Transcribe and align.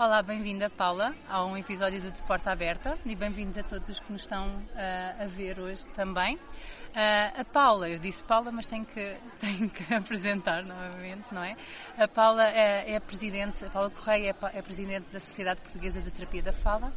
Olá, 0.00 0.22
bem-vinda 0.22 0.70
Paula 0.70 1.12
a 1.28 1.44
um 1.44 1.56
episódio 1.56 2.00
do 2.00 2.12
De 2.12 2.22
Porta 2.22 2.52
Aberta 2.52 2.96
e 3.04 3.16
bem-vindos 3.16 3.58
a 3.58 3.64
todos 3.64 3.88
os 3.88 3.98
que 3.98 4.12
nos 4.12 4.20
estão 4.20 4.46
uh, 4.46 5.24
a 5.24 5.26
ver 5.26 5.58
hoje 5.58 5.82
também. 5.88 6.36
Uh, 6.36 7.40
a 7.40 7.44
Paula, 7.44 7.88
eu 7.88 7.98
disse 7.98 8.22
Paula, 8.22 8.52
mas 8.52 8.64
tenho 8.64 8.86
que, 8.86 9.16
tenho 9.42 9.68
que 9.68 9.92
apresentar 9.92 10.64
novamente, 10.64 11.34
não 11.34 11.42
é? 11.42 11.56
A 11.98 12.06
Paula 12.06 12.44
é, 12.44 12.94
é 12.94 13.00
presidente, 13.00 13.64
a 13.64 13.70
Paula 13.70 13.90
Correia 13.90 14.36
é, 14.40 14.58
é 14.58 14.62
presidente 14.62 15.10
da 15.10 15.18
Sociedade 15.18 15.60
Portuguesa 15.62 16.00
de 16.00 16.12
Terapia 16.12 16.44
da 16.44 16.52
Fala, 16.52 16.92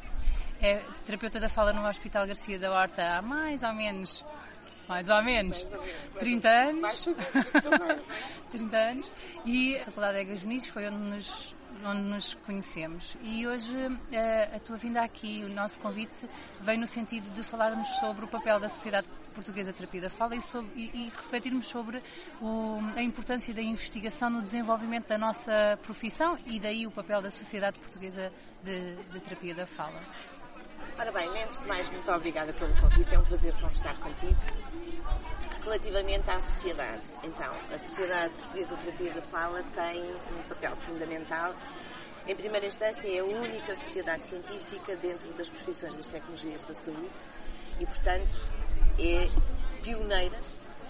é 0.61 0.83
terapeuta 1.03 1.39
da 1.39 1.49
fala 1.49 1.73
no 1.73 1.83
Hospital 1.87 2.27
Garcia 2.27 2.59
da 2.59 2.71
Horta 2.71 3.01
há 3.01 3.19
mais 3.23 3.63
ou 3.63 3.73
menos 3.73 4.23
mais 4.87 5.09
ou 5.09 5.23
menos, 5.23 5.65
30 6.19 6.49
anos. 6.49 7.07
30 8.51 8.77
anos. 8.77 9.11
E 9.45 9.77
a 9.77 9.85
Faculdade 9.85 10.17
de 10.17 10.21
Egas 10.21 10.43
Muniz 10.43 10.67
foi 10.67 10.87
onde 10.87 10.97
nos, 10.97 11.55
onde 11.85 12.01
nos 12.01 12.33
conhecemos. 12.33 13.17
E 13.21 13.45
hoje 13.47 13.75
a, 13.77 14.15
eh, 14.15 14.55
a 14.55 14.59
tua 14.59 14.77
vinda 14.77 15.01
aqui, 15.01 15.43
o 15.43 15.49
nosso 15.49 15.79
convite, 15.79 16.29
vem 16.59 16.77
no 16.77 16.85
sentido 16.85 17.29
de 17.31 17.43
falarmos 17.43 17.87
sobre 17.99 18.25
o 18.25 18.27
papel 18.27 18.59
da 18.59 18.69
Sociedade 18.69 19.07
Portuguesa 19.33 19.73
Terapia 19.73 20.01
da 20.01 20.09
Fala 20.09 20.35
e, 20.35 20.41
sobre, 20.41 20.71
e, 20.75 21.05
e 21.05 21.09
refletirmos 21.09 21.65
sobre 21.65 22.01
o, 22.41 22.79
a 22.95 23.01
importância 23.01 23.53
da 23.53 23.61
investigação 23.61 24.29
no 24.29 24.41
desenvolvimento 24.41 25.07
da 25.07 25.17
nossa 25.17 25.77
profissão 25.81 26.37
e 26.45 26.59
daí 26.59 26.85
o 26.85 26.91
papel 26.91 27.21
da 27.21 27.29
Sociedade 27.29 27.79
Portuguesa 27.79 28.31
de, 28.63 28.95
de 28.95 29.19
Terapia 29.19 29.55
da 29.55 29.65
Fala. 29.65 30.01
Ora 30.97 31.11
bem, 31.11 31.29
antes 31.43 31.59
de 31.59 31.67
mais, 31.67 31.89
muito 31.89 32.11
obrigada 32.11 32.53
pelo 32.53 32.73
convite, 32.79 33.15
é 33.15 33.19
um 33.19 33.23
prazer 33.23 33.53
conversar 33.53 33.97
contigo. 33.97 34.39
Relativamente 35.63 36.29
à 36.29 36.39
sociedade, 36.39 37.07
então, 37.23 37.53
a 37.73 37.77
Sociedade 37.77 38.33
Portuguesa 38.35 38.75
de 38.75 38.83
Terapia 38.83 39.13
da 39.13 39.21
Fala 39.21 39.63
tem 39.75 40.01
um 40.03 40.43
papel 40.47 40.75
fundamental. 40.75 41.55
Em 42.27 42.35
primeira 42.35 42.65
instância, 42.65 43.07
é 43.07 43.19
a 43.19 43.25
única 43.25 43.75
sociedade 43.75 44.25
científica 44.25 44.95
dentro 44.95 45.31
das 45.33 45.49
profissões 45.49 45.95
das 45.95 46.07
tecnologias 46.07 46.63
da 46.63 46.75
saúde 46.75 47.09
e, 47.79 47.85
portanto, 47.85 48.37
é 48.99 49.81
pioneira 49.81 50.39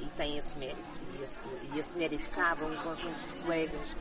e 0.02 0.10
tem 0.12 0.38
esse 0.38 0.58
mérito. 0.58 1.00
E 1.18 1.24
esse, 1.24 1.46
e 1.74 1.80
esse 1.80 1.98
mérito 1.98 2.30
cabe 2.30 2.64
a 2.64 2.68
um 2.68 2.78
conjunto 2.78 3.20
de 3.20 3.40
colegas 3.40 3.96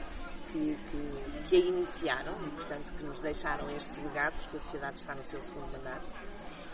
que, 0.53 0.79
que, 0.91 1.49
que, 1.49 1.57
a 1.57 1.59
iniciaram 1.59 2.37
e, 2.47 2.51
portanto, 2.51 2.93
que 2.93 3.05
nos 3.05 3.19
deixaram 3.21 3.71
este 3.71 3.99
legado, 4.01 4.35
porque 4.43 4.57
a 4.57 4.61
sociedade 4.61 4.99
está 4.99 5.15
no 5.15 5.23
seu 5.23 5.41
segundo 5.43 5.71
mandato, 5.73 6.07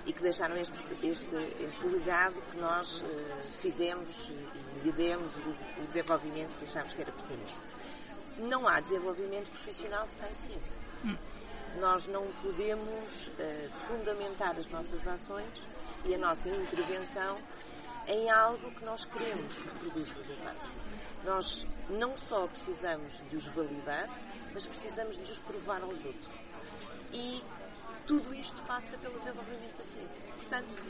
e 0.07 0.13
que 0.13 0.23
deixaram 0.23 0.57
este, 0.57 0.95
este, 1.05 1.37
este 1.61 1.87
legado 1.87 2.41
que 2.51 2.59
nós 2.59 3.01
uh, 3.01 3.05
fizemos 3.59 4.31
e 4.31 4.85
lhe 4.85 4.93
demos 4.93 5.33
o, 5.35 5.83
o, 5.83 5.87
desenvolvimento 5.87 6.57
que 6.59 6.65
achámos 6.65 6.95
que 6.95 7.03
era 7.03 7.11
pertinente. 7.11 7.55
Não 8.39 8.69
há 8.69 8.81
desenvolvimento 8.81 9.49
profissional 9.51 10.07
sem 10.09 10.33
ciência. 10.33 10.79
Hum. 11.05 11.17
Nós 11.81 12.07
não 12.07 12.25
podemos 12.41 13.27
uh, 13.27 13.71
fundamentar 13.89 14.57
as 14.57 14.69
nossas 14.69 15.07
ações 15.07 15.63
e 16.05 16.15
a 16.15 16.19
nossa 16.19 16.49
intervenção 16.49 17.39
em 18.07 18.31
algo 18.31 18.71
que 18.71 18.85
nós 18.85 19.05
queremos 19.05 19.61
que 19.61 19.69
produza 19.79 20.15
resultados. 20.15 20.86
Nós 21.27 21.67
não 21.91 22.17
só 22.17 22.47
precisamos 22.47 23.21
de 23.29 23.37
os 23.37 23.47
validar, 23.49 24.09
mas 24.55 24.65
precisamos 24.65 25.19
de 25.19 25.31
os 25.31 25.39
provar 25.41 25.83
aos 25.83 26.05
outros. 26.05 26.35
E 27.13 27.43
tudo 28.07 28.33
isto 28.33 28.63
passa 28.63 28.97
pelo 28.99 29.19
desenvolvimento 29.19 29.77
da 29.77 29.85
ciência. 29.85 30.19
Portanto, 30.37 30.85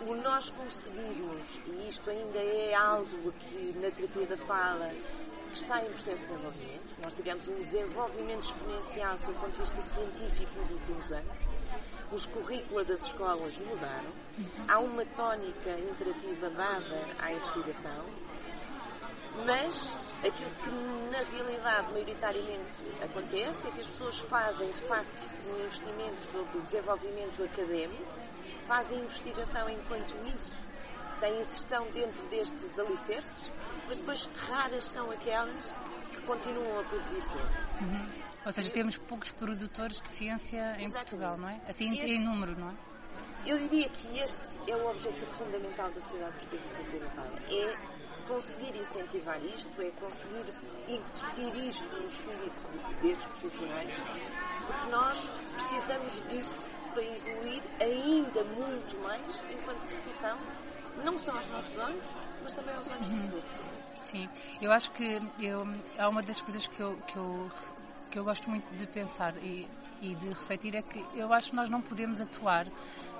o 0.00 0.16
nós 0.16 0.50
conseguirmos, 0.50 1.60
e 1.64 1.88
isto 1.88 2.10
ainda 2.10 2.38
é 2.40 2.74
algo 2.74 3.32
que 3.32 3.72
na 3.78 3.90
terapia 3.92 4.26
da 4.26 4.36
fala 4.36 4.92
está 5.52 5.84
em 5.84 5.90
processo 5.90 6.24
de 6.24 6.32
desenvolvimento, 6.32 7.00
nós 7.00 7.14
tivemos 7.14 7.46
um 7.46 7.54
desenvolvimento 7.54 8.42
exponencial 8.42 9.14
o 9.14 9.34
ponto 9.34 9.50
de 9.52 9.58
vista 9.58 9.82
científico 9.82 10.58
nos 10.58 10.70
últimos 10.70 11.12
anos, 11.12 11.38
os 12.10 12.26
currículos 12.26 12.86
das 12.86 13.02
escolas 13.06 13.56
mudaram, 13.58 14.12
há 14.66 14.78
uma 14.80 15.04
tónica 15.04 15.78
imperativa 15.78 16.50
dada 16.50 17.06
à 17.20 17.32
investigação, 17.32 18.04
mas 19.46 19.96
aquilo 20.18 20.50
que 20.62 20.70
na 21.10 21.22
realidade 21.22 21.92
maioritariamente 21.92 22.86
acontece 23.02 23.66
é 23.66 23.70
que 23.70 23.80
as 23.80 23.86
pessoas 23.86 24.18
fazem 24.20 24.70
de 24.72 24.80
facto 24.82 25.24
um 25.48 25.64
investimento 25.64 26.20
sobre 26.22 26.58
o 26.58 26.62
desenvolvimento 26.62 27.42
académico, 27.42 28.04
fazem 28.66 28.98
investigação 29.00 29.68
enquanto 29.68 30.14
isso 30.26 30.52
têm 31.20 31.40
inserção 31.40 31.86
dentro 31.92 32.26
destes 32.28 32.78
alicerces, 32.78 33.50
mas 33.86 33.96
depois 33.96 34.30
raras 34.48 34.84
são 34.84 35.10
aquelas 35.10 35.72
que 36.12 36.20
continuam 36.22 36.80
a 36.80 36.84
produzir 36.84 37.20
ciência. 37.20 37.66
Uhum. 37.80 38.08
Ou 38.44 38.52
seja, 38.52 38.70
temos 38.70 38.98
poucos 38.98 39.30
produtores 39.30 40.00
de 40.00 40.08
ciência 40.16 40.58
em 40.78 40.84
Exatamente. 40.84 40.92
Portugal, 40.92 41.38
não 41.38 41.48
é? 41.48 41.60
Assim 41.68 41.92
este, 41.92 42.10
em 42.10 42.24
número, 42.24 42.58
não 42.58 42.70
é? 42.70 42.74
Eu 43.46 43.58
diria 43.58 43.88
que 43.88 44.18
este 44.18 44.70
é 44.70 44.76
o 44.76 44.88
objetivo 44.88 45.26
fundamental 45.26 45.90
da 45.90 46.00
sociedade 46.00 46.32
portuguesa 46.32 46.68
de 46.68 46.74
cultura 46.74 47.12
é 47.50 48.01
conseguir 48.26 48.74
incentivar 48.76 49.42
isto, 49.44 49.82
é 49.82 49.90
conseguir 49.92 50.44
incutir 50.88 51.56
isto 51.68 52.00
no 52.00 52.06
espírito 52.06 52.60
destes 53.02 53.26
profissionais, 53.26 53.96
porque 54.66 54.90
nós 54.90 55.30
precisamos 55.52 56.22
disso 56.28 56.58
para 56.92 57.02
evoluir 57.02 57.62
ainda 57.80 58.44
muito 58.44 58.98
mais 59.02 59.42
enquanto 59.50 59.80
profissão, 59.86 60.38
não 61.04 61.18
só 61.18 61.32
aos 61.32 61.48
nossos 61.48 61.78
olhos, 61.78 62.14
mas 62.42 62.54
também 62.54 62.74
aos 62.74 62.88
olhos 62.88 63.08
dos 63.08 63.34
outros. 63.34 63.60
Sim, 64.02 64.28
eu 64.60 64.72
acho 64.72 64.90
que 64.92 65.20
eu, 65.40 65.66
há 65.98 66.08
uma 66.08 66.22
das 66.22 66.40
coisas 66.40 66.66
que 66.66 66.80
eu, 66.80 66.96
que 67.06 67.16
eu, 67.16 67.50
que 68.10 68.18
eu 68.18 68.24
gosto 68.24 68.50
muito 68.50 68.68
de 68.74 68.86
pensar 68.86 69.34
e, 69.36 69.68
e 70.00 70.14
de 70.14 70.28
refletir 70.28 70.74
é 70.74 70.82
que 70.82 71.04
eu 71.14 71.32
acho 71.32 71.50
que 71.50 71.56
nós 71.56 71.70
não 71.70 71.80
podemos 71.80 72.20
atuar 72.20 72.66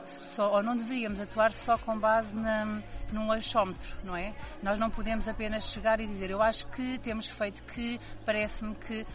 só, 0.06 0.52
ou 0.52 0.62
não 0.62 0.76
deveríamos 0.76 1.20
atuar 1.20 1.52
só 1.52 1.78
com 1.78 1.98
base 1.98 2.34
na, 2.34 2.82
num 3.12 3.30
achómetro, 3.30 3.96
não 4.04 4.16
é? 4.16 4.34
Nós 4.62 4.78
não 4.78 4.90
podemos 4.90 5.28
apenas 5.28 5.64
chegar 5.70 6.00
e 6.00 6.06
dizer, 6.06 6.30
eu 6.30 6.42
acho 6.42 6.66
que 6.68 6.98
temos 6.98 7.26
feito 7.26 7.62
que, 7.64 8.00
parece-me 8.24 8.74
que 8.74 9.06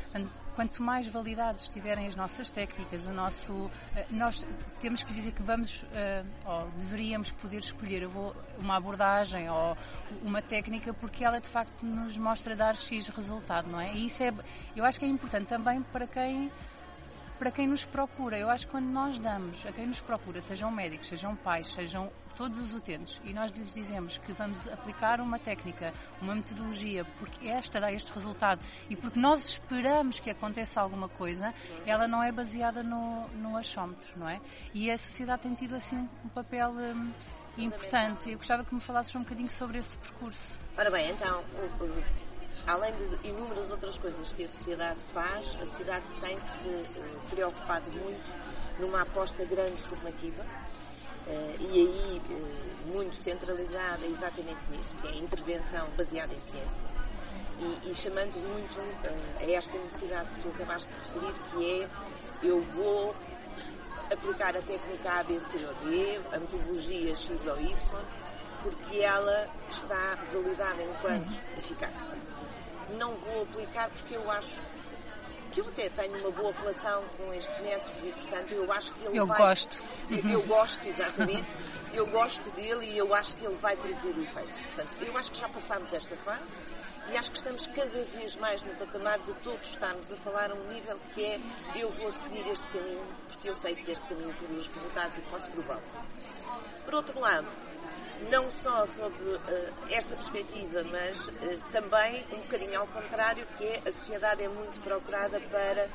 quanto 0.56 0.82
mais 0.82 1.08
validadas 1.08 1.64
estiverem 1.64 2.08
as 2.08 2.16
nossas 2.16 2.50
técnicas, 2.50 3.06
o 3.08 3.14
nosso, 3.14 3.70
eh, 3.96 4.06
nós 4.10 4.46
temos 4.80 5.04
que 5.04 5.14
dizer 5.14 5.32
que 5.32 5.44
vamos, 5.44 5.86
eh, 5.94 6.24
ou 6.46 6.70
deveríamos 6.72 7.32
poder 7.32 7.60
escolher 7.60 8.08
uma 8.60 8.78
abordagem 8.78 9.50
ou 9.50 9.78
uma 10.22 10.42
técnica 10.42 10.94
porque 10.94 11.24
ela 11.24 11.40
de 11.40 11.48
facto 11.48 11.86
nos 11.86 12.18
mostra 12.18 12.56
dar 12.56 12.76
X 12.76 13.08
resultado, 13.10 13.70
não 13.70 13.80
é? 13.80 13.94
E 13.94 14.06
isso 14.06 14.24
é, 14.24 14.32
eu 14.76 14.84
acho 14.84 15.00
que 15.00 15.06
é 15.06 15.08
importante 15.08 15.48
também 15.48 15.82
para 15.84 16.08
quem 16.08 16.52
para 17.38 17.52
quem 17.52 17.68
nos 17.68 17.86
procura. 17.86 18.38
Eu 18.38 18.50
acho 18.50 18.66
que 18.66 18.72
quando 18.72 18.88
nós 18.88 19.18
damos 19.20 19.66
a 19.66 19.72
quem 19.72 19.88
nos 19.88 20.00
procura, 20.00 20.42
sejam 20.42 20.72
médicos, 20.72 21.08
sejam 21.08 21.36
pais, 21.36 21.68
sejam 21.68 22.12
todos 22.36 22.60
os 22.60 22.74
utentes, 22.76 23.20
e 23.26 23.34
nós 23.34 23.50
lhes 23.52 23.74
dizemos 23.74 24.20
que 24.20 24.32
vamos 24.32 24.68
aplicar 24.68 25.20
uma 25.20 25.40
técnica, 25.40 25.92
uma 26.22 26.36
metodologia, 26.36 27.04
porque 27.18 27.48
esta 27.48 27.80
dá 27.80 27.92
este 27.92 28.14
resultado 28.14 28.62
e 28.88 28.96
porque 28.96 29.20
nós 29.20 29.44
esperamos 29.50 30.20
que 30.20 30.30
aconteça 30.30 30.80
alguma 30.80 31.10
coisa, 31.10 31.52
ela 31.84 32.08
não 32.08 32.22
é 32.22 32.32
baseada 32.32 32.84
no, 32.84 33.28
no 33.30 33.58
achómetro, 33.58 34.20
não 34.20 34.30
é? 34.30 34.40
E 34.72 34.92
a 34.92 34.98
sociedade 34.98 35.42
tem 35.42 35.56
tido 35.56 35.76
assim 35.76 36.08
um 36.24 36.30
papel 36.30 36.70
hum, 36.70 37.12
importante. 37.58 38.30
Eu 38.30 38.38
gostava 38.38 38.64
que 38.64 38.74
me 38.74 38.82
falasses 38.82 39.16
um 39.16 39.24
bocadinho 39.24 39.50
sobre 39.50 39.80
esse 39.80 39.98
percurso. 39.98 40.60
Ora 40.78 40.92
bem, 40.92 41.10
então, 41.10 41.44
além 42.66 42.94
de 42.94 43.28
inúmeras 43.28 43.70
outras 43.72 43.98
coisas 43.98 44.34
que 44.34 44.44
a 44.44 44.48
sociedade 44.48 45.02
faz, 45.14 45.56
a 45.62 45.66
sociedade 45.66 46.06
tem-se 46.22 46.68
uh, 46.68 46.86
preocupado 47.30 47.90
muito 47.92 48.36
numa 48.80 49.02
aposta 49.02 49.44
grande 49.46 49.82
formativa 49.82 50.44
uh, 50.44 51.62
e 51.62 51.80
aí 51.80 52.22
uh, 52.30 52.88
muito 52.88 53.16
centralizada 53.16 54.06
exatamente 54.06 54.60
nisso, 54.70 54.96
que 55.02 55.08
é 55.08 55.12
a 55.12 55.16
intervenção 55.16 55.88
baseada 55.98 56.34
em 56.34 56.40
ciência. 56.40 56.84
E, 57.60 57.90
e 57.90 57.94
chamando 57.94 58.38
muito 58.54 58.80
a 59.40 59.52
esta 59.52 59.76
necessidade 59.80 60.30
que 60.30 60.42
tu 60.42 60.50
acabaste 60.50 60.90
de 60.94 61.20
referir, 61.20 61.40
que 61.50 61.82
é 61.82 61.90
eu 62.44 62.62
vou 62.62 63.16
aplicar 64.12 64.56
a 64.56 64.62
técnica 64.62 65.20
A, 65.20 65.24
B, 65.24 65.40
C 65.40 65.58
ou 65.66 65.74
D, 65.90 66.22
a 66.34 66.40
metodologia 66.40 67.16
X 67.16 67.46
ou 67.46 67.60
Y, 67.60 67.76
porque 68.72 69.00
ela 69.00 69.48
está 69.70 70.18
validada 70.32 70.84
enquanto 70.84 71.34
eficaz 71.58 71.96
não 72.96 73.16
vou 73.16 73.44
aplicar 73.44 73.90
porque 73.90 74.16
eu 74.16 74.32
acho 74.32 74.62
que 75.52 75.62
eu 75.62 75.68
até 75.68 75.90
tenho 75.90 76.18
uma 76.20 76.32
boa 76.32 76.54
relação 76.54 77.04
com 77.18 77.34
este 77.34 77.62
método 77.62 77.96
e, 78.06 78.12
portanto, 78.12 78.52
eu 78.54 78.72
acho 78.72 78.94
que 78.94 79.06
ele 79.06 79.18
eu 79.18 79.26
vai... 79.26 79.38
Gosto. 79.38 79.84
Eu, 80.10 80.30
eu 80.30 80.44
gosto. 80.44 80.88
exatamente. 80.88 81.48
eu 81.94 82.06
gosto 82.08 82.50
dele 82.52 82.86
e 82.86 82.98
eu 82.98 83.14
acho 83.14 83.36
que 83.36 83.46
ele 83.46 83.56
vai 83.56 83.76
produzir 83.76 84.10
o 84.16 84.24
efeito. 84.24 84.60
Portanto, 84.76 84.90
eu 85.02 85.18
acho 85.18 85.32
que 85.32 85.40
já 85.40 85.50
passámos 85.50 85.92
esta 85.94 86.16
fase 86.18 86.58
e 87.10 87.18
acho 87.18 87.32
que 87.32 87.38
estamos 87.38 87.66
cada 87.68 88.04
vez 88.04 88.36
mais 88.36 88.62
no 88.62 88.76
patamar 88.76 89.20
de 89.20 89.34
todos 89.36 89.70
estarmos 89.70 90.12
a 90.12 90.16
falar 90.18 90.52
a 90.52 90.54
um 90.54 90.68
nível 90.68 91.00
que 91.14 91.24
é 91.24 91.40
eu 91.76 91.90
vou 91.92 92.12
seguir 92.12 92.46
este 92.50 92.68
caminho 92.68 93.06
porque 93.28 93.50
eu 93.50 93.56
sei 93.56 93.76
que 93.76 93.92
este 93.92 94.06
caminho 94.08 94.34
produz 94.34 94.68
resultados 94.68 95.18
e 95.18 95.22
posso 95.22 95.48
prová-lo. 95.50 95.82
Por 96.86 96.94
outro 96.94 97.20
lado, 97.20 97.48
não 98.30 98.50
só 98.50 98.86
sobre 98.86 99.24
uh, 99.24 99.40
esta 99.90 100.16
perspectiva, 100.16 100.84
mas 100.92 101.28
uh, 101.28 101.34
também 101.72 102.24
um 102.34 102.38
bocadinho 102.38 102.80
ao 102.80 102.88
contrário, 102.88 103.46
que 103.58 103.64
é 103.64 103.82
a 103.88 103.92
sociedade 103.92 104.44
é 104.44 104.50
muito 104.50 104.80
procurada 104.82 105.40
para 105.40 105.90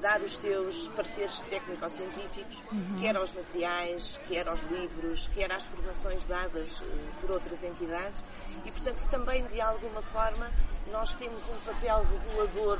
dar 0.00 0.20
os 0.20 0.36
seus 0.36 0.88
pareceres 0.88 1.40
técnico-científicos, 1.42 2.62
uhum. 2.72 2.98
quer 3.00 3.16
aos 3.16 3.32
materiais, 3.32 4.20
quer 4.28 4.48
aos 4.48 4.60
livros, 4.62 5.28
quer 5.28 5.52
às 5.52 5.64
formações 5.64 6.24
dadas 6.24 6.80
uh, 6.80 6.84
por 7.20 7.30
outras 7.30 7.62
entidades 7.62 8.24
e, 8.64 8.70
portanto, 8.70 9.06
também 9.08 9.44
de 9.46 9.60
alguma 9.60 10.02
forma 10.02 10.50
nós 10.90 11.14
temos 11.14 11.42
um 11.48 11.60
papel 11.64 12.04
regulador 12.04 12.78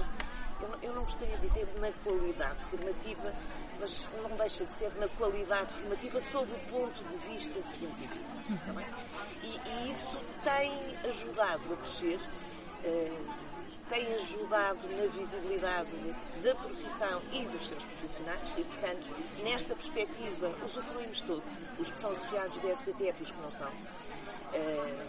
eu, 0.61 0.70
eu 0.82 0.94
não 0.94 1.03
gostaria 1.03 1.37
de 1.37 1.47
dizer 1.47 1.69
na 1.81 1.93
qualidade 2.05 2.62
formativa, 2.64 3.32
mas 3.79 4.08
não 4.23 4.37
deixa 4.37 4.64
de 4.64 4.75
ser 4.75 4.94
na 4.97 5.08
qualidade 5.08 5.73
formativa 5.73 6.20
sob 6.20 6.50
o 6.53 6.58
ponto 6.70 7.05
de 7.05 7.17
vista 7.29 7.62
científico. 7.62 8.25
Tá 8.64 8.82
e, 9.43 9.87
e, 9.87 9.93
isso 9.93 10.17
tem 10.43 10.73
ajudado 11.06 11.73
a 11.73 11.76
crescer, 11.76 12.20
eh, 12.85 13.20
tem 13.88 14.14
ajudado 14.14 14.81
na 14.88 15.06
visibilidade 15.06 15.91
da 16.43 16.55
profissão 16.55 17.23
e 17.32 17.44
dos 17.47 17.67
seus 17.69 17.85
profissionais 17.85 18.55
e, 18.56 18.64
portanto, 18.64 19.06
nesta 19.44 19.75
perspectiva, 19.75 20.55
usufruímos 20.64 21.20
todos, 21.20 21.52
os 21.79 21.91
que 21.91 21.99
são 21.99 22.11
associados 22.11 22.56
do 22.56 22.69
SPTF 22.69 23.20
e 23.20 23.23
os 23.23 23.31
que 23.31 23.41
não 23.41 23.50
são. 23.50 23.70
Eh, 24.52 25.06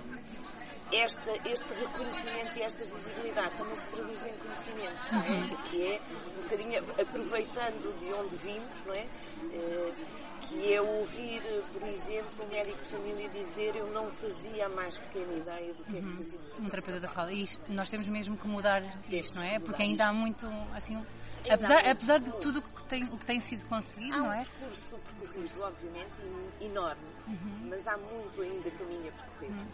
esta, 0.91 1.31
este 1.49 1.73
reconhecimento 1.73 2.57
e 2.57 2.61
esta 2.61 2.85
visibilidade 2.85 3.57
também 3.57 3.75
se 3.75 3.87
traduz 3.87 4.25
em 4.25 4.33
conhecimento, 4.37 4.99
não 5.11 5.21
é? 5.21 5.29
Uhum. 5.29 5.57
que 5.69 5.83
é 5.83 6.01
um 6.37 6.43
bocadinho 6.43 6.79
aproveitando 7.01 7.99
de 7.99 8.13
onde 8.13 8.35
vimos, 8.37 8.83
não 8.85 8.93
é? 8.93 9.07
Eh, 9.53 9.93
que 10.41 10.73
é 10.73 10.81
ouvir, 10.81 11.41
por 11.73 11.83
exemplo, 11.83 12.45
um 12.45 12.47
médico 12.47 12.81
de 12.81 12.87
família 12.87 13.29
dizer 13.29 13.75
eu 13.75 13.91
não 13.91 14.09
fazia 14.11 14.67
a 14.67 14.69
mais 14.69 14.97
pequena 14.97 15.33
ideia 15.33 15.73
do 15.73 15.83
que 15.83 15.91
uhum. 15.91 15.97
é 15.97 16.01
que 16.01 16.07
uhum. 16.07 16.17
fazia. 16.17 16.39
Um 16.59 16.69
terapeuta 16.69 16.99
da 17.01 17.07
fala. 17.07 17.33
E 17.33 17.41
isto, 17.41 17.61
nós 17.73 17.89
temos 17.89 18.07
mesmo 18.07 18.37
que 18.37 18.47
mudar 18.47 18.81
isto, 19.09 19.35
não 19.35 19.43
é? 19.43 19.59
Porque 19.59 19.83
ainda 19.83 20.07
há 20.07 20.13
muito, 20.13 20.47
assim, 20.73 21.03
apesar, 21.49 21.87
apesar 21.89 22.19
de 22.19 22.31
tudo 22.41 22.59
o 22.59 22.61
que 22.61 22.83
tem, 22.85 23.03
o 23.03 23.17
que 23.17 23.25
tem 23.25 23.39
sido 23.39 23.65
conseguido, 23.67 24.15
há 24.15 24.19
não 24.19 24.33
é? 24.33 24.41
Há 24.41 24.45
percurso 24.45 24.97
percorrido, 25.19 25.63
obviamente, 25.63 26.21
enorme, 26.61 27.07
uhum. 27.27 27.67
mas 27.69 27.87
há 27.87 27.97
muito 27.97 28.41
ainda 28.41 28.71
caminho 28.71 29.09
a 29.09 29.11
percorrer. 29.11 29.51
Uhum. 29.51 29.67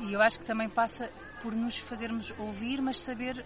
E 0.00 0.12
eu 0.12 0.22
acho 0.22 0.38
que 0.38 0.46
também 0.46 0.68
passa 0.68 1.10
por 1.42 1.54
nos 1.54 1.76
fazermos 1.78 2.32
ouvir, 2.38 2.80
mas 2.80 2.98
saber, 2.98 3.44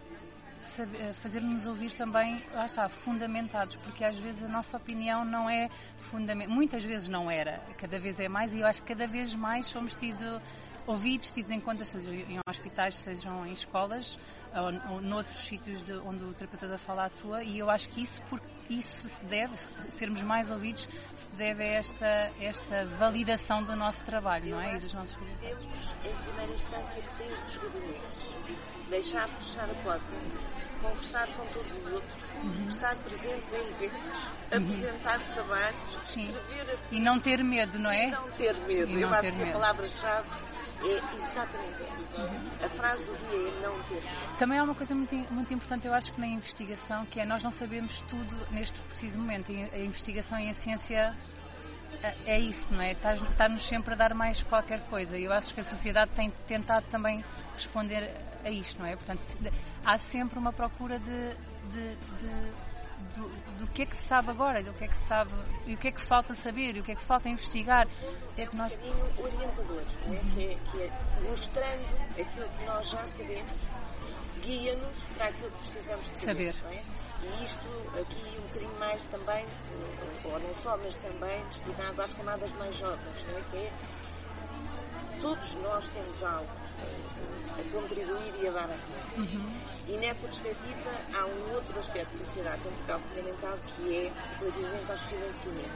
saber 0.60 1.00
eh, 1.00 1.12
fazer-nos 1.14 1.66
ouvir 1.66 1.92
também, 1.92 2.42
lá 2.52 2.64
está, 2.64 2.88
fundamentados, 2.88 3.76
porque 3.76 4.04
às 4.04 4.18
vezes 4.18 4.44
a 4.44 4.48
nossa 4.48 4.76
opinião 4.76 5.24
não 5.24 5.48
é 5.48 5.68
fundamental, 5.98 6.54
muitas 6.54 6.84
vezes 6.84 7.08
não 7.08 7.30
era, 7.30 7.60
cada 7.78 7.98
vez 7.98 8.20
é 8.20 8.28
mais, 8.28 8.54
e 8.54 8.60
eu 8.60 8.66
acho 8.66 8.82
que 8.82 8.88
cada 8.88 9.06
vez 9.06 9.34
mais 9.34 9.66
somos 9.66 9.94
tidos 9.94 10.40
ouvidos, 10.86 11.32
tidos 11.32 11.50
em 11.50 11.60
conta, 11.60 11.84
seja 11.84 12.12
em 12.12 12.38
hospitais, 12.48 12.96
sejam 12.96 13.46
em 13.46 13.52
escolas 13.52 14.18
ou, 14.54 14.94
ou 14.94 15.00
noutros 15.00 15.38
sítios 15.38 15.82
de, 15.82 15.94
onde 15.94 16.24
o 16.24 16.34
terapeuta 16.34 16.68
da 16.68 16.78
fala 16.78 17.06
atua, 17.06 17.42
e 17.42 17.58
eu 17.58 17.70
acho 17.70 17.88
que 17.88 18.02
isso, 18.02 18.22
porque 18.28 18.46
isso 18.68 19.08
se 19.08 19.24
deve, 19.24 19.56
sermos 19.56 20.22
mais 20.22 20.50
ouvidos, 20.50 20.82
se 20.82 21.36
deve 21.36 21.62
a 21.62 21.66
esta, 21.66 22.32
esta 22.40 22.84
validação 22.84 23.62
do 23.64 23.74
nosso 23.74 24.02
trabalho, 24.02 24.48
eu 24.48 24.56
não 24.56 24.62
é? 24.62 24.76
E 24.76 24.78
dos 24.78 24.92
nossos 24.92 25.16
temos, 25.40 25.96
em 26.04 26.14
primeira 26.24 26.52
instância, 26.52 27.02
que 27.02 27.10
sair 27.10 27.34
dos 27.34 27.56
gabinetes, 27.56 28.18
deixar 28.90 29.28
fechar 29.28 29.70
a 29.70 29.74
porta, 29.82 30.14
conversar 30.82 31.28
com 31.28 31.46
todos 31.46 31.72
os 31.72 31.92
outros, 31.92 32.30
uhum. 32.42 32.68
estar 32.68 32.96
presentes 32.96 33.52
em 33.52 33.68
eventos, 33.70 34.24
uhum. 34.52 34.58
apresentar 34.58 35.20
trabalhos, 35.34 35.98
Sim. 36.04 36.30
escrever. 36.30 36.78
E 36.90 37.00
não 37.00 37.18
ter 37.18 37.42
medo, 37.42 37.78
não 37.78 37.90
é? 37.90 38.08
E 38.08 38.10
não 38.10 38.30
ter 38.32 38.54
medo. 38.66 38.98
E 38.98 39.02
eu 39.02 39.08
acho 39.08 39.32
que 39.32 39.42
a 39.42 39.52
palavra-chave 39.52 40.28
é 40.84 41.16
exatamente 41.16 41.82
essa. 41.82 42.66
A 42.66 42.68
frase 42.68 43.04
do 43.04 43.16
dia 43.18 43.48
é 43.48 43.66
não 43.66 43.82
ter 43.84 43.94
medo. 43.94 44.36
Também 44.38 44.58
há 44.58 44.64
uma 44.64 44.74
coisa 44.74 44.94
muito, 44.94 45.14
muito 45.32 45.54
importante, 45.54 45.86
eu 45.86 45.94
acho 45.94 46.12
que 46.12 46.20
na 46.20 46.26
investigação, 46.26 47.06
que 47.06 47.20
é 47.20 47.24
nós 47.24 47.42
não 47.42 47.50
sabemos 47.50 48.00
tudo 48.02 48.36
neste 48.50 48.80
preciso 48.82 49.18
momento. 49.18 49.52
A 49.52 49.78
investigação 49.78 50.38
e 50.38 50.48
a 50.48 50.54
ciência 50.54 51.16
é, 52.02 52.34
é 52.34 52.40
isso, 52.40 52.66
não 52.70 52.80
é? 52.80 52.92
Está-nos 52.92 53.66
sempre 53.66 53.94
a 53.94 53.96
dar 53.96 54.14
mais 54.14 54.42
qualquer 54.42 54.80
coisa. 54.88 55.18
Eu 55.18 55.32
acho 55.32 55.54
que 55.54 55.60
a 55.60 55.64
sociedade 55.64 56.10
tem 56.12 56.30
tentado 56.46 56.86
também 56.88 57.24
responder 57.54 58.14
a 58.44 58.50
isto, 58.50 58.80
não 58.80 58.86
é? 58.86 58.96
Portanto, 58.96 59.20
há 59.84 59.98
sempre 59.98 60.38
uma 60.38 60.52
procura 60.52 60.98
de, 60.98 61.34
de, 61.70 61.96
de 61.96 62.52
do, 63.14 63.28
do, 63.58 63.66
que 63.68 63.82
é 63.82 63.86
que 63.86 63.96
se 63.96 64.06
sabe 64.06 64.30
agora, 64.30 64.62
do 64.62 64.72
que 64.72 64.84
é 64.84 64.88
que 64.88 64.96
se 64.96 65.06
sabe 65.06 65.30
e 65.66 65.74
o 65.74 65.78
que 65.78 65.88
é 65.88 65.92
que 65.92 66.00
falta 66.06 66.34
saber, 66.34 66.76
e 66.76 66.80
o 66.80 66.82
que 66.82 66.92
é 66.92 66.94
que 66.94 67.02
falta 67.02 67.28
investigar. 67.28 67.86
É, 68.36 68.42
é 68.42 68.50
um 68.50 68.56
nós... 68.56 68.72
bocadinho 68.72 69.12
orientador, 69.18 69.82
né? 70.06 70.20
que, 70.34 70.46
é, 70.46 70.58
que 70.70 70.82
é 70.82 71.28
mostrando 71.28 72.20
aquilo 72.20 72.48
que 72.48 72.64
nós 72.64 72.90
já 72.90 73.06
sabemos, 73.06 73.70
guia-nos 74.42 75.02
para 75.16 75.26
aquilo 75.26 75.50
que 75.50 75.58
precisamos 75.58 76.10
de 76.10 76.18
saber. 76.18 76.54
saber. 76.54 76.74
É? 76.76 76.82
E 77.22 77.44
isto 77.44 77.90
aqui 78.00 78.38
um 78.38 78.42
bocadinho 78.42 78.78
mais 78.78 79.06
também, 79.06 79.46
ou 80.24 80.38
não 80.40 80.54
só, 80.54 80.76
mas 80.78 80.96
também 80.96 81.44
destinado 81.44 82.02
às 82.02 82.14
camadas 82.14 82.52
mais 82.54 82.76
jovens, 82.76 83.24
não 83.28 83.38
é? 83.38 83.42
que 83.50 83.56
é 83.56 83.72
todos 85.22 85.54
nós 85.54 85.88
temos 85.88 86.22
algo 86.24 86.50
a 87.52 87.72
contribuir 87.72 88.34
e 88.42 88.48
a 88.48 88.50
dar 88.50 88.68
a 88.70 88.76
ciência. 88.76 89.18
Uhum. 89.18 89.52
E 89.88 89.92
nessa 89.98 90.26
perspectiva 90.26 90.90
há 91.14 91.24
um 91.24 91.54
outro 91.54 91.78
aspecto 91.78 92.16
que 92.16 92.22
a 92.22 92.26
sociedade 92.26 92.62
tem 92.62 92.72
um 92.72 92.76
papel 92.78 93.00
fundamental 93.08 93.58
que 93.76 93.96
é 93.96 94.12
relativamente 94.40 94.90
aos 94.90 95.02
financiamentos. 95.02 95.70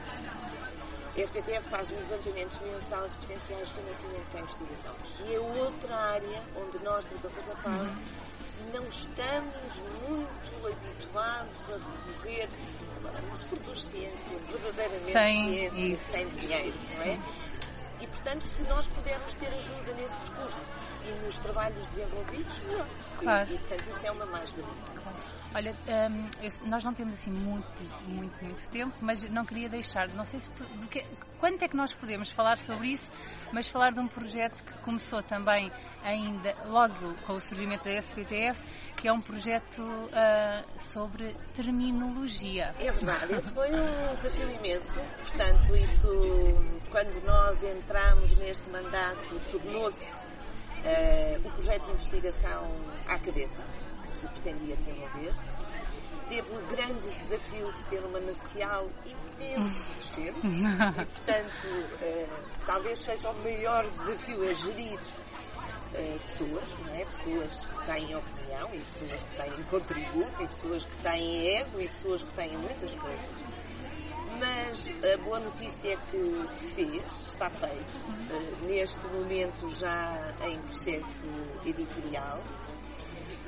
A 1.15 1.19
SPTF 1.19 1.69
faz 1.69 1.89
um 1.91 1.95
levantamento 1.95 2.61
mensal 2.61 3.09
de 3.09 3.15
potenciais 3.17 3.69
financiamentos 3.69 4.35
à 4.35 4.39
investigação. 4.39 4.95
E 5.25 5.33
é 5.33 5.39
outra 5.39 5.95
área 5.95 6.43
onde 6.55 6.83
nós, 6.83 7.05
terapeutas 7.05 7.45
da 7.45 7.55
fala, 7.55 7.83
uhum. 7.83 8.71
não 8.73 8.87
estamos 8.87 9.81
muito 10.07 10.67
habituados 10.67 11.57
a 11.69 12.11
recorrer. 12.11 12.49
Agora, 12.97 13.21
não 13.21 13.35
se 13.35 13.45
produz 13.45 13.83
ciência, 13.83 14.37
verdadeiramente 14.51 15.13
sem 15.13 15.71
ciência, 15.71 16.11
sem 16.11 16.27
dinheiro, 16.29 16.77
não 16.95 17.01
é? 17.03 17.13
E, 17.13 17.46
portanto, 18.17 18.41
se 18.41 18.63
nós 18.63 18.87
pudermos 18.87 19.33
ter 19.35 19.47
ajuda 19.47 19.93
nesse 19.93 20.17
percurso 20.17 20.65
e 21.05 21.25
nos 21.25 21.39
trabalhos 21.39 21.87
desenvolvidos, 21.87 22.59
melhor. 22.59 22.87
Claro. 23.19 23.49
E, 23.49 23.55
e, 23.55 23.57
portanto, 23.57 23.89
isso 23.89 24.05
é 24.05 24.11
uma 24.11 24.25
mais-valia. 24.25 24.97
Olha, 25.55 25.73
um, 25.73 26.69
nós 26.69 26.83
não 26.83 26.93
temos 26.93 27.15
assim 27.15 27.31
muito, 27.31 27.67
muito, 28.07 28.43
muito 28.43 28.69
tempo, 28.69 28.93
mas 29.01 29.23
não 29.23 29.45
queria 29.45 29.69
deixar, 29.69 30.09
não 30.09 30.25
sei 30.25 30.39
se, 30.39 30.49
que, 30.91 31.05
quanto 31.39 31.63
é 31.63 31.67
que 31.67 31.75
nós 31.75 31.93
podemos 31.93 32.29
falar 32.29 32.57
sobre 32.57 32.89
isso, 32.89 33.11
mas 33.51 33.67
falar 33.67 33.91
de 33.91 33.99
um 33.99 34.07
projeto 34.07 34.63
que 34.63 34.73
começou 34.79 35.21
também 35.23 35.71
ainda, 36.03 36.55
logo 36.65 37.15
com 37.25 37.33
o 37.33 37.39
surgimento 37.39 37.83
da 37.83 37.97
SPTF, 37.97 38.61
que 38.95 39.07
é 39.07 39.13
um 39.13 39.21
projeto 39.21 39.81
uh, 39.81 40.79
sobre 40.79 41.35
terminologia. 41.55 42.73
É 42.79 42.91
verdade, 42.91 43.33
esse 43.33 43.51
foi 43.51 43.69
um 43.71 44.15
desafio 44.15 44.49
imenso, 44.51 44.99
portanto, 44.99 45.75
isso, 45.75 46.09
quando 46.89 47.23
nós 47.25 47.63
entramos 47.63 48.35
neste 48.37 48.69
mandato, 48.69 49.39
tornou-se 49.51 50.25
uh, 50.25 51.47
o 51.47 51.51
projeto 51.51 51.85
de 51.85 51.91
investigação 51.91 52.71
à 53.07 53.19
cabeça 53.19 53.59
que 54.01 54.07
se 54.07 54.27
pretendia 54.27 54.75
desenvolver. 54.75 55.33
Teve 56.29 56.49
o 56.51 56.61
grande 56.67 57.09
desafio 57.13 57.71
de 57.71 57.85
ter 57.85 58.03
uma 58.03 58.19
nacional 58.19 58.87
imenso 59.05 59.85
crescente 59.93 60.39
e, 60.43 60.61
portanto, 60.93 61.67
uh, 61.67 62.65
talvez 62.65 62.99
seja 62.99 63.29
o 63.29 63.43
maior 63.43 63.89
desafio 63.91 64.43
a 64.43 64.53
gerir 64.53 64.99
uh, 64.99 66.19
pessoas, 66.19 66.75
não 66.85 66.95
é? 66.95 67.05
pessoas 67.05 67.65
que 67.65 67.85
têm 67.85 68.15
opinião 68.15 68.69
e 68.73 68.79
pessoas 68.79 69.23
que 69.23 69.35
têm 69.37 69.63
contributo 69.63 70.43
e 70.43 70.47
pessoas 70.47 70.85
que 70.85 70.97
têm 70.97 71.57
ego 71.57 71.79
e 71.79 71.87
pessoas 71.87 72.23
que 72.23 72.33
têm 72.33 72.57
muitas 72.57 72.95
coisas 72.95 73.29
mas 74.39 74.91
a 75.13 75.17
boa 75.23 75.39
notícia 75.39 75.93
é 75.93 75.97
que 76.11 76.47
se 76.47 76.65
fez, 76.65 77.03
está 77.29 77.49
feito, 77.49 77.95
uh, 78.29 78.67
neste 78.67 79.05
momento 79.07 79.69
já 79.69 80.33
em 80.47 80.59
processo 80.59 81.23
editorial. 81.65 82.41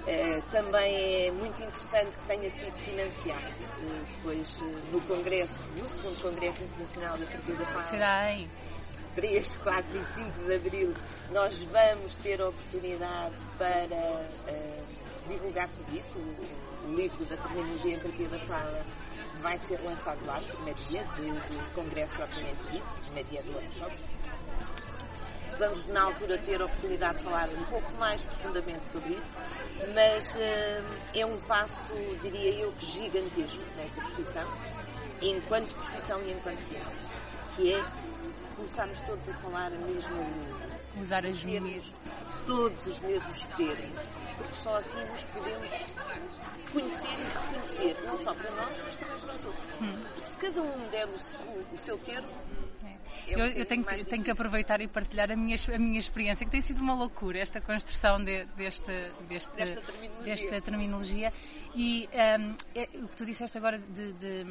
Uh, 0.10 0.42
também 0.50 1.28
é 1.28 1.32
muito 1.32 1.62
interessante 1.62 2.18
que 2.18 2.24
tenha 2.26 2.50
sido 2.50 2.74
financiado 2.74 3.46
uh, 3.46 4.06
depois 4.10 4.60
no 4.92 5.00
Congresso, 5.02 5.64
no 5.78 5.88
segundo 5.88 6.22
Congresso 6.22 6.64
Internacional 6.64 7.18
da 7.18 7.26
Terapia 7.28 7.56
da 7.56 7.66
Paz. 7.66 7.90
Será 7.92 8.34
em 8.34 8.50
3, 9.14 9.56
4 9.58 9.98
e 9.98 10.06
5 10.16 10.46
de 10.46 10.56
Abril 10.56 10.96
nós 11.32 11.62
vamos 11.64 12.16
ter 12.16 12.42
a 12.42 12.50
oportunidade 12.50 13.36
para 13.58 14.26
divulgar 15.28 15.70
tudo 15.70 15.96
isso, 15.96 16.18
o, 16.18 16.88
o 16.90 16.96
livro 16.96 17.24
da 17.26 17.38
terminologia 17.38 17.96
em 17.96 18.00
terapia 18.00 18.30
da 18.30 18.40
fala 18.40 18.86
vai 19.42 19.58
ser 19.58 19.80
lançado 19.82 20.20
lá 20.26 20.40
no 20.40 20.48
primeiro 20.48 20.80
dia 20.82 21.04
do, 21.04 21.74
congresso 21.74 22.16
propriamente 22.16 22.66
dito, 22.72 22.86
primeiro 23.06 23.30
dia 23.30 23.44
do 23.44 23.54
workshop. 23.54 23.94
Vamos, 25.60 25.86
na 25.88 26.04
altura, 26.04 26.38
ter 26.38 26.62
a 26.62 26.66
oportunidade 26.66 27.18
de 27.18 27.26
falar 27.26 27.50
um 27.50 27.66
pouco 27.66 27.92
mais 28.00 28.24
profundamente 28.24 28.88
sobre 28.88 29.10
isso, 29.10 29.34
mas 29.94 30.36
uh, 30.38 30.40
é 31.14 31.26
um 31.26 31.38
passo, 31.42 31.92
diria 32.22 32.52
eu, 32.62 32.74
gigantesco 32.80 33.62
nesta 33.76 34.00
profissão, 34.00 34.48
enquanto 35.22 35.76
profissão 35.76 36.22
e 36.22 36.32
enquanto 36.32 36.60
ciência. 36.60 36.98
que 37.58 37.74
é 37.74 37.84
começarmos 38.56 39.02
todos 39.02 39.28
a 39.28 39.34
falar 39.34 39.68
a 39.68 39.78
mesma 39.78 40.16
língua. 40.16 40.80
Usar 41.02 41.26
as 41.26 41.44
minhas. 41.44 41.94
Todos 42.46 42.88
os 42.88 43.00
mesmos 43.02 43.46
termos, 43.58 44.04
porque 44.38 44.56
só 44.56 44.78
assim 44.78 45.04
nos 45.06 45.26
podemos 45.26 45.72
conhecer 46.72 47.20
e 47.20 47.38
reconhecer, 47.38 47.98
não 48.06 48.18
só 48.18 48.34
para 48.34 48.52
nós, 48.52 48.82
mas 48.82 48.98
também 48.98 49.20
para 49.20 49.36
os 49.36 49.46
outros. 49.46 49.74
Hum. 49.82 50.04
Cada 50.40 50.62
um 50.62 50.90
der 50.90 51.08
o, 51.08 51.74
o, 51.74 51.78
seu 51.78 51.98
termo, 51.98 52.30
é 52.86 52.98
eu, 53.28 53.40
eu 53.40 53.66
tenho, 53.66 53.84
que, 53.84 54.06
tenho, 54.06 54.24
que 54.24 54.32
aproveitar 54.32 54.80
e 54.82 54.88
partilhar 54.88 55.30
a 55.32 55.36
minha, 55.36 55.58
a 55.74 55.78
minha 55.78 56.00
experiência, 56.00 56.46
que 56.46 56.52
tem 56.52 56.62
sido 56.62 56.82
uma 56.82 56.96
loucura 56.96 57.40
esta 57.40 57.60
construção 57.60 58.24
de, 58.24 58.46
deste, 58.56 58.92
deste, 59.28 59.54
desta, 59.56 59.82
terminologia. 59.82 60.24
desta 60.24 60.62
terminologia. 60.62 61.34
E 61.76 62.10
um, 62.40 62.56
é, 62.74 62.84
o 63.04 63.08
que 63.08 63.18
tu 63.18 63.26
disseste 63.26 63.58
agora 63.58 63.78
de, 63.78 64.14
de, 64.14 64.46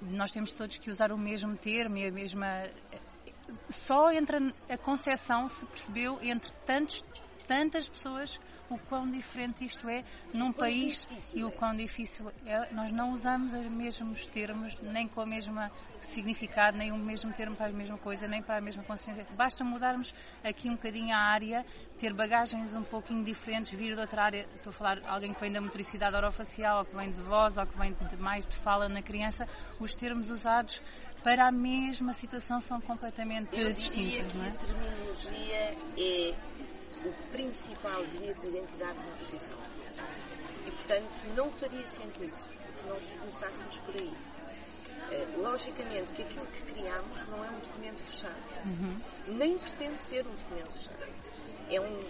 nós 0.00 0.30
temos 0.30 0.52
todos 0.52 0.78
que 0.78 0.90
usar 0.90 1.12
o 1.12 1.18
mesmo 1.18 1.56
termo 1.56 1.96
e 1.98 2.06
a 2.06 2.10
mesma. 2.10 2.64
Só 3.70 4.10
entre 4.10 4.54
a 4.68 4.78
concepção 4.78 5.48
se 5.48 5.64
percebeu 5.66 6.18
entre 6.22 6.50
tantos, 6.66 7.04
tantas 7.48 7.88
pessoas 7.88 8.38
o 8.68 8.78
quão 8.78 9.10
diferente 9.10 9.64
isto 9.64 9.88
é 9.88 10.04
num 10.34 10.52
país 10.52 11.06
difícil, 11.08 11.38
e 11.38 11.44
o 11.44 11.50
quão 11.50 11.74
difícil 11.74 12.30
é. 12.44 12.72
Nós 12.72 12.92
não 12.92 13.12
usamos 13.12 13.54
os 13.54 13.66
mesmos 13.66 14.26
termos, 14.26 14.78
nem 14.82 15.08
com 15.08 15.22
a 15.22 15.26
mesma 15.26 15.72
significado, 16.02 16.76
nem 16.76 16.92
o 16.92 16.96
mesmo 16.96 17.32
termo 17.32 17.56
para 17.56 17.68
a 17.68 17.72
mesma 17.72 17.96
coisa, 17.96 18.28
nem 18.28 18.42
para 18.42 18.58
a 18.58 18.60
mesma 18.60 18.82
consciência. 18.82 19.26
Basta 19.36 19.64
mudarmos 19.64 20.14
aqui 20.44 20.68
um 20.68 20.74
bocadinho 20.74 21.14
a 21.14 21.18
área, 21.18 21.64
ter 21.98 22.12
bagagens 22.12 22.76
um 22.76 22.82
pouquinho 22.82 23.24
diferentes, 23.24 23.72
vir 23.72 23.94
de 23.94 24.00
outra 24.00 24.24
área. 24.24 24.46
Estou 24.56 24.70
a 24.70 24.72
falar 24.72 25.00
alguém 25.06 25.32
que 25.32 25.40
vem 25.40 25.50
da 25.50 25.60
motricidade 25.60 26.14
orofacial, 26.14 26.80
ou 26.80 26.84
que 26.84 26.94
vem 26.94 27.10
de 27.10 27.20
voz, 27.22 27.56
ou 27.56 27.66
que 27.66 27.78
vem 27.78 27.94
de 27.94 28.16
mais 28.18 28.46
de 28.46 28.54
fala 28.56 28.88
na 28.88 29.00
criança. 29.00 29.48
Os 29.80 29.94
termos 29.94 30.30
usados 30.30 30.82
para 31.22 31.48
a 31.48 31.52
mesma 31.52 32.12
situação 32.12 32.60
são 32.60 32.80
completamente 32.80 33.58
Eu 33.58 33.72
distintos. 33.72 34.32
Diria 34.32 34.34
não 34.34 34.44
é? 34.44 34.50
que 34.50 34.56
a 34.56 34.66
terminologia 34.66 35.76
é 35.98 36.34
o 37.04 37.12
principal 37.30 38.04
bilhete 38.06 38.40
de 38.40 38.48
identidade 38.48 38.94
de 38.94 39.06
uma 39.06 39.16
profissão. 39.16 39.58
E, 40.66 40.70
portanto, 40.70 41.08
não 41.36 41.50
faria 41.50 41.86
sentido 41.86 42.32
que 42.32 42.86
não 42.88 43.00
começássemos 43.20 43.78
por 43.80 43.94
aí. 43.94 44.12
Uh, 45.10 45.40
logicamente 45.40 46.12
que 46.12 46.22
aquilo 46.22 46.46
que 46.46 46.62
criamos 46.62 47.22
não 47.28 47.44
é 47.44 47.50
um 47.50 47.58
documento 47.60 48.02
fechado. 48.02 48.34
Uhum. 48.66 49.00
Nem 49.28 49.56
pretende 49.56 50.02
ser 50.02 50.26
um 50.26 50.30
documento 50.30 50.72
fechado. 50.72 51.06
É 51.70 51.80
um. 51.80 52.00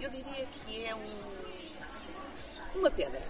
Eu 0.00 0.10
diria 0.10 0.46
que 0.46 0.84
é 0.84 0.94
um, 0.94 1.24
uma 2.76 2.90
pedra 2.90 3.22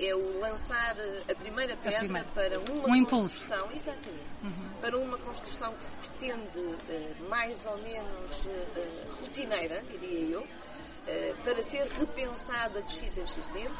é 0.00 0.14
o 0.14 0.38
lançar 0.40 0.96
a 1.30 1.34
primeira 1.34 1.76
pedra 1.76 1.98
a 1.98 2.00
primeira. 2.00 2.28
para 2.34 2.58
uma 2.58 2.96
um 2.96 3.04
construção, 3.04 3.66
impulso. 3.66 3.76
exatamente, 3.76 4.26
uhum. 4.42 4.70
para 4.80 4.98
uma 4.98 5.18
construção 5.18 5.74
que 5.74 5.84
se 5.84 5.96
pretende 5.96 6.58
uh, 6.58 7.28
mais 7.28 7.64
ou 7.66 7.78
menos 7.78 8.46
uh, 8.46 9.20
rotineira, 9.20 9.82
diria 9.82 10.36
eu, 10.36 10.40
uh, 10.40 11.36
para 11.44 11.62
ser 11.62 11.86
repensada 11.88 12.82
de 12.82 12.92
X 12.92 13.16
em 13.16 13.26
X 13.26 13.48
tempo 13.48 13.76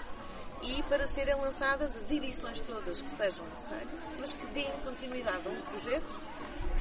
e 0.63 0.83
para 0.85 1.07
serem 1.07 1.35
lançadas 1.37 1.97
as 1.97 2.11
edições 2.11 2.61
todas 2.61 3.03
que 3.03 3.11
sejam 3.11 3.45
necessárias, 3.47 4.11
mas 4.19 4.33
que 4.33 4.47
deem 4.47 4.71
continuidade 4.85 5.49
a 5.49 5.51
um 5.51 5.61
projeto 5.63 6.21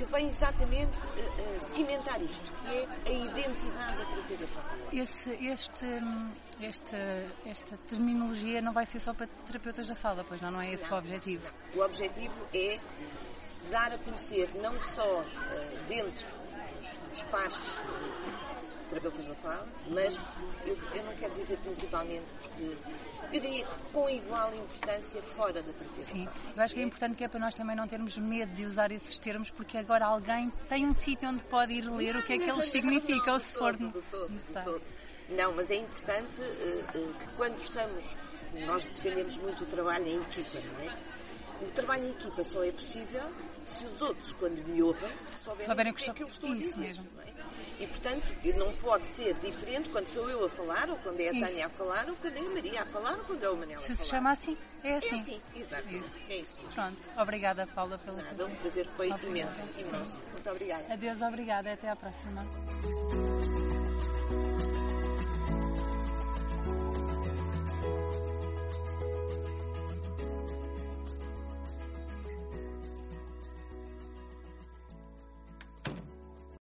que 0.02 0.12
vem 0.12 0.28
exatamente 0.28 0.98
uh, 0.98 1.58
uh, 1.58 1.62
cimentar 1.62 2.20
isto, 2.24 2.52
que 2.54 2.68
é 2.68 2.88
a 3.06 3.12
identidade 3.12 3.98
da 3.98 4.06
terapia 4.06 4.38
da 4.38 4.48
fala. 4.48 4.78
Esse, 4.92 5.30
este, 5.46 5.86
este, 6.60 6.96
esta 7.46 7.78
terminologia 7.88 8.62
não 8.62 8.74
vai 8.74 8.86
ser 8.86 9.00
só 9.00 9.14
para 9.14 9.28
terapeutas 9.46 9.88
da 9.88 9.96
fala, 9.96 10.24
pois 10.24 10.42
não, 10.42 10.50
não 10.50 10.62
é 10.62 10.74
esse 10.74 10.90
não, 10.90 10.98
o 10.98 11.00
objetivo? 11.00 11.48
Não. 11.76 11.82
O 11.82 11.86
objetivo 11.86 12.34
é 12.54 12.80
dar 13.70 13.94
a 13.94 13.98
conhecer 14.00 14.50
não 14.56 14.74
só 14.82 15.22
uh, 15.22 15.26
dentro 15.88 16.26
dos, 16.80 16.98
dos 17.12 17.24
pares 17.26 17.80
terapeutas 18.92 19.28
da 19.28 19.36
fala, 19.36 19.68
mas 19.90 20.20
eu, 20.66 20.78
eu, 20.94 21.04
não 21.04 21.16
quero 21.16 21.34
dizer 21.34 21.58
principalmente 21.60 22.34
porque 22.34 22.78
eu 23.34 23.40
diria 23.40 23.66
com 23.94 24.10
igual 24.10 24.54
importância 24.54 25.22
fora 25.22 25.64
da 25.64 25.72
terapia. 25.72 26.04
Sim, 26.04 26.28
eu 26.56 26.62
acho 26.62 26.74
que 26.74 26.82
é 26.82 26.84
importante 26.84 27.16
que 27.16 27.24
é 27.24 27.28
para 27.30 27.40
nós 27.40 27.54
também 27.54 27.76
não 27.76 27.88
termos 27.88 28.18
medo 28.18 28.54
de 28.54 28.66
usar 28.66 28.92
esses 28.92 29.18
termos 29.18 29.50
porque 29.50 29.78
agora 29.78 30.06
alguém 30.06 30.52
tem 30.68 30.86
um 30.86 30.92
sítio 30.92 31.30
onde 31.30 31.42
pode 31.46 31.74
ir 31.74 31.90
ler 31.90 32.14
não, 32.14 32.20
o 32.20 32.24
que 32.24 32.34
é 32.34 32.38
que 32.38 32.50
eles 32.50 32.66
significam 32.70 33.40
se 33.40 33.54
for 33.54 33.78
todo, 33.78 34.04
todo, 34.12 34.64
todo. 34.64 34.82
Não, 35.30 35.54
mas 35.54 35.72
é 35.72 35.76
importante 35.76 36.42
uh, 36.42 36.98
uh, 36.98 37.14
que 37.14 37.28
quando 37.38 37.58
estamos, 37.58 38.18
nós 38.66 38.84
defendemos 38.84 39.38
muito 39.38 39.64
o 39.64 39.68
trabalho 39.68 40.06
em 40.06 40.22
equipa, 40.22 40.60
não 40.60 40.92
é? 40.92 40.98
O 41.62 41.72
trabalho 41.72 42.08
em 42.08 42.12
equipa 42.12 42.44
só 42.44 42.64
é 42.66 42.72
possível 42.72 43.32
se 43.64 43.86
os 43.86 44.02
outros, 44.02 44.34
quando 44.34 44.58
me 44.68 44.82
ouvem, 44.82 45.12
souberem, 45.42 45.66
souberem 45.66 45.92
o 45.92 45.96
que, 45.96 46.10
é 46.10 46.14
que 46.14 46.24
eu 46.24 46.28
estou 46.28 46.54
Isso 46.56 46.68
a 46.68 46.72
dizer. 46.72 46.88
Mesmo. 46.88 47.08
É? 47.26 47.41
E, 47.82 47.88
portanto, 47.88 48.24
não 48.58 48.72
pode 48.74 49.08
ser 49.08 49.34
diferente 49.34 49.90
quando 49.90 50.08
sou 50.08 50.30
eu 50.30 50.46
a 50.46 50.50
falar, 50.50 50.88
ou 50.88 50.98
quando 50.98 51.20
é 51.20 51.30
a 51.30 51.32
Tânia 51.32 51.66
a 51.66 51.70
falar, 51.70 52.08
ou 52.08 52.16
quando 52.16 52.38
é 52.38 52.40
a 52.40 52.44
Maria 52.44 52.82
a 52.84 52.86
falar, 52.86 53.18
ou 53.18 53.24
quando 53.26 53.44
é 53.44 53.50
o 53.50 53.58
Manel 53.58 53.80
a 53.80 53.82
falar. 53.82 53.96
Se 53.96 54.04
se 54.04 54.08
chama 54.08 54.32
assim, 54.32 54.56
é 54.84 54.98
assim. 54.98 55.08
É 55.10 55.16
assim, 55.16 55.42
exatamente. 55.56 56.06
Isso. 56.06 56.16
É 56.30 56.36
isso. 56.36 56.60
Pronto, 56.76 56.98
obrigada, 57.18 57.66
Paula, 57.66 57.98
pela 57.98 58.22
Nada, 58.22 58.46
um 58.46 58.56
prazer 58.58 58.88
foi 58.96 59.08
imenso. 59.08 59.62
imenso. 59.80 60.22
Muito 60.32 60.50
obrigada. 60.50 60.94
Adeus, 60.94 61.22
obrigada. 61.24 61.74
Até 61.74 61.90
à 61.90 61.96
próxima. 61.96 62.46